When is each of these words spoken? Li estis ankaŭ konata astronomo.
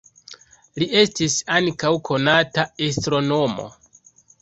Li 0.83 0.87
estis 1.01 1.35
ankaŭ 1.57 1.93
konata 2.11 2.69
astronomo. 2.91 3.73